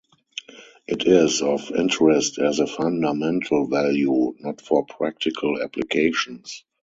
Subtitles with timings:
[0.87, 6.63] It is of interest as a fundamental value, not for practical applications.